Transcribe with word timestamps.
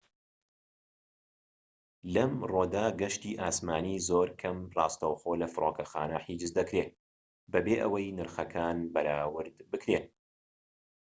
لەمڕۆکەدا 2.13 2.85
گەشتی 2.99 3.39
ئاسمانی 3.41 4.03
زۆر 4.07 4.27
کەم 4.41 4.57
ڕاستەوخۆ 4.75 5.31
لە 5.41 5.47
فرۆکەخانە 5.53 6.17
حیجز 6.25 6.51
دەکرێت 6.59 6.91
بەبێ 7.51 7.75
ئەوەی 7.81 8.15
نرخەکان 8.17 8.77
بەراورد 8.93 9.57
بکرێن 9.71 10.05